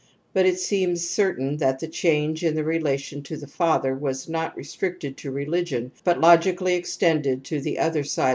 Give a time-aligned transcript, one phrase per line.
[0.33, 4.27] But it seem s certain that the change in the relation to the fatHer was
[4.27, 8.29] not restricted to religion but logically extended to the other side.